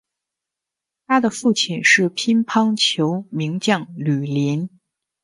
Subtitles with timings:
[1.05, 4.67] 他的父亲是乒乓球名将吕林。